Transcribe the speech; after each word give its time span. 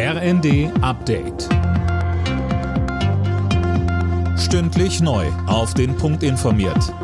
RND 0.00 0.70
Update. 0.80 1.48
Stündlich 4.38 5.00
neu. 5.00 5.26
Auf 5.48 5.74
den 5.74 5.96
Punkt 5.96 6.22
informiert. 6.22 6.94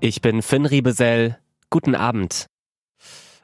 Ich 0.00 0.20
bin 0.20 0.42
Finn 0.42 0.66
Riebesell. 0.66 1.38
Guten 1.70 1.94
Abend. 1.94 2.46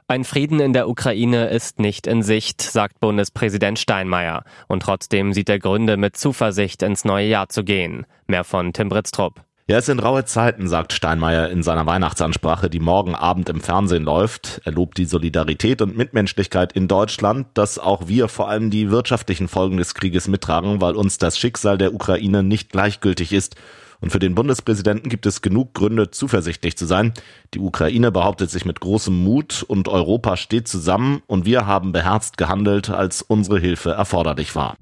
Ein 0.08 0.24
Frieden 0.24 0.58
in 0.58 0.72
der 0.72 0.88
Ukraine 0.88 1.50
ist 1.50 1.78
nicht 1.78 2.08
in 2.08 2.24
Sicht, 2.24 2.60
sagt 2.60 2.98
Bundespräsident 2.98 3.78
Steinmeier. 3.78 4.42
Und 4.66 4.82
trotzdem 4.82 5.32
sieht 5.32 5.48
er 5.48 5.60
Gründe, 5.60 5.96
mit 5.96 6.16
Zuversicht 6.16 6.82
ins 6.82 7.04
neue 7.04 7.28
Jahr 7.28 7.48
zu 7.48 7.62
gehen. 7.62 8.06
Mehr 8.26 8.42
von 8.42 8.72
Tim 8.72 8.88
Britztrup. 8.88 9.44
Ja, 9.68 9.78
es 9.78 9.86
sind 9.86 10.00
raue 10.00 10.24
Zeiten, 10.24 10.66
sagt 10.66 10.92
Steinmeier 10.92 11.48
in 11.48 11.62
seiner 11.62 11.86
Weihnachtsansprache, 11.86 12.68
die 12.68 12.80
morgen 12.80 13.14
Abend 13.14 13.48
im 13.48 13.60
Fernsehen 13.60 14.02
läuft. 14.02 14.60
Er 14.64 14.72
lobt 14.72 14.98
die 14.98 15.04
Solidarität 15.04 15.80
und 15.80 15.96
Mitmenschlichkeit 15.96 16.72
in 16.72 16.88
Deutschland, 16.88 17.46
dass 17.54 17.78
auch 17.78 18.08
wir 18.08 18.26
vor 18.26 18.48
allem 18.48 18.70
die 18.70 18.90
wirtschaftlichen 18.90 19.46
Folgen 19.46 19.76
des 19.76 19.94
Krieges 19.94 20.26
mittragen, 20.26 20.80
weil 20.80 20.96
uns 20.96 21.18
das 21.18 21.38
Schicksal 21.38 21.78
der 21.78 21.94
Ukraine 21.94 22.42
nicht 22.42 22.70
gleichgültig 22.70 23.32
ist. 23.32 23.54
Und 24.00 24.10
für 24.10 24.18
den 24.18 24.34
Bundespräsidenten 24.34 25.08
gibt 25.08 25.26
es 25.26 25.42
genug 25.42 25.74
Gründe, 25.74 26.10
zuversichtlich 26.10 26.76
zu 26.76 26.86
sein. 26.86 27.14
Die 27.54 27.60
Ukraine 27.60 28.10
behauptet 28.10 28.50
sich 28.50 28.64
mit 28.64 28.80
großem 28.80 29.14
Mut 29.14 29.64
und 29.68 29.86
Europa 29.86 30.36
steht 30.36 30.66
zusammen 30.66 31.22
und 31.28 31.46
wir 31.46 31.66
haben 31.66 31.92
beherzt 31.92 32.36
gehandelt, 32.36 32.90
als 32.90 33.22
unsere 33.22 33.60
Hilfe 33.60 33.92
erforderlich 33.92 34.56
war. 34.56 34.76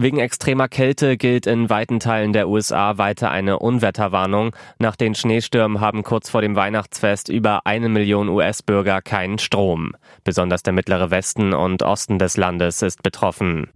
Wegen 0.00 0.20
extremer 0.20 0.68
Kälte 0.68 1.16
gilt 1.16 1.48
in 1.48 1.70
weiten 1.70 1.98
Teilen 1.98 2.32
der 2.32 2.48
USA 2.48 2.98
weiter 2.98 3.32
eine 3.32 3.58
Unwetterwarnung. 3.58 4.54
Nach 4.78 4.94
den 4.94 5.16
Schneestürmen 5.16 5.80
haben 5.80 6.04
kurz 6.04 6.30
vor 6.30 6.40
dem 6.40 6.54
Weihnachtsfest 6.54 7.28
über 7.28 7.66
eine 7.66 7.88
Million 7.88 8.28
US-Bürger 8.28 9.02
keinen 9.02 9.40
Strom. 9.40 9.96
Besonders 10.22 10.62
der 10.62 10.72
mittlere 10.72 11.10
Westen 11.10 11.52
und 11.52 11.82
Osten 11.82 12.20
des 12.20 12.36
Landes 12.36 12.82
ist 12.82 13.02
betroffen. 13.02 13.70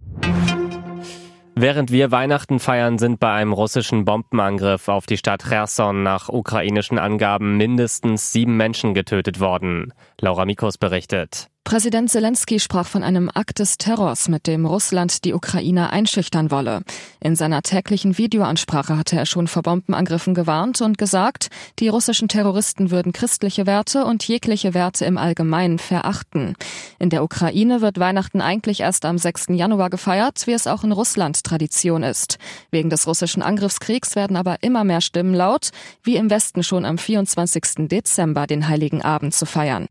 Während 1.55 1.91
wir 1.91 2.11
Weihnachten 2.11 2.59
feiern, 2.59 2.97
sind 2.97 3.19
bei 3.19 3.33
einem 3.33 3.51
russischen 3.51 4.05
Bombenangriff 4.05 4.87
auf 4.87 5.05
die 5.05 5.17
Stadt 5.17 5.43
Cherson 5.43 6.03
nach 6.03 6.29
ukrainischen 6.29 6.99
Angaben 6.99 7.57
mindestens 7.57 8.31
sieben 8.31 8.55
Menschen 8.55 8.93
getötet 8.93 9.41
worden. 9.41 9.93
Laura 10.21 10.45
Mikos 10.45 10.77
berichtet. 10.77 11.49
Präsident 11.63 12.09
Zelensky 12.09 12.59
sprach 12.59 12.85
von 12.85 13.03
einem 13.03 13.31
Akt 13.33 13.59
des 13.59 13.77
Terrors, 13.77 14.27
mit 14.27 14.47
dem 14.47 14.65
Russland 14.65 15.23
die 15.23 15.33
Ukraine 15.33 15.91
einschüchtern 15.91 16.51
wolle. 16.51 16.81
In 17.21 17.37
seiner 17.37 17.61
täglichen 17.61 18.17
Videoansprache 18.17 18.97
hatte 18.97 19.15
er 19.15 19.25
schon 19.25 19.47
vor 19.47 19.63
Bombenangriffen 19.63 20.33
gewarnt 20.35 20.81
und 20.81 20.97
gesagt, 20.97 21.47
die 21.79 21.87
russischen 21.87 22.27
Terroristen 22.27 22.91
würden 22.91 23.13
christliche 23.13 23.65
Werte 23.65 24.05
und 24.05 24.27
jegliche 24.27 24.73
Werte 24.73 25.05
im 25.05 25.17
Allgemeinen 25.17 25.79
verachten. 25.79 26.55
In 26.99 27.09
der 27.09 27.23
Ukraine 27.23 27.79
wird 27.79 27.97
Weihnachten 27.97 28.41
eigentlich 28.41 28.81
erst 28.81 29.05
am 29.05 29.17
6. 29.17 29.45
Januar 29.51 29.89
gefeiert, 29.89 30.45
wie 30.45 30.53
es 30.53 30.67
auch 30.67 30.83
in 30.83 30.91
Russland 30.91 31.45
Tradition 31.45 32.03
ist. 32.03 32.39
Wegen 32.71 32.89
des 32.89 33.07
russischen 33.07 33.41
Angriffskriegs 33.41 34.17
werden 34.17 34.35
aber 34.35 34.57
immer 34.61 34.83
mehr 34.83 35.01
Stimmen 35.01 35.33
laut, 35.33 35.69
wie 36.03 36.17
im 36.17 36.29
Westen 36.29 36.61
schon 36.61 36.83
am 36.83 36.97
24. 36.97 37.87
Dezember 37.87 38.47
den 38.47 38.67
Heiligen 38.67 39.01
Abend 39.01 39.33
zu 39.33 39.45
feiern. 39.45 39.87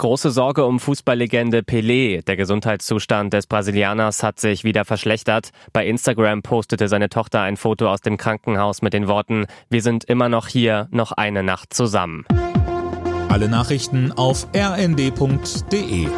Große 0.00 0.30
Sorge 0.30 0.64
um 0.64 0.80
Fußballlegende 0.80 1.58
Pelé. 1.58 2.24
Der 2.24 2.38
Gesundheitszustand 2.38 3.34
des 3.34 3.46
Brasilianers 3.46 4.22
hat 4.22 4.40
sich 4.40 4.64
wieder 4.64 4.86
verschlechtert. 4.86 5.50
Bei 5.74 5.86
Instagram 5.86 6.40
postete 6.40 6.88
seine 6.88 7.10
Tochter 7.10 7.42
ein 7.42 7.58
Foto 7.58 7.86
aus 7.86 8.00
dem 8.00 8.16
Krankenhaus 8.16 8.80
mit 8.80 8.94
den 8.94 9.08
Worten, 9.08 9.44
wir 9.68 9.82
sind 9.82 10.04
immer 10.04 10.30
noch 10.30 10.48
hier, 10.48 10.88
noch 10.90 11.12
eine 11.12 11.42
Nacht 11.42 11.74
zusammen. 11.74 12.24
Alle 13.28 13.50
Nachrichten 13.50 14.10
auf 14.12 14.46
rnd.de 14.56 16.08